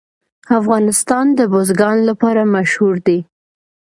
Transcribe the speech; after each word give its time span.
افغانستان 0.59 1.25
د 1.37 1.39
بزګان 1.51 1.97
لپاره 2.09 2.41
مشهور 2.55 2.95
دی. 3.07 3.19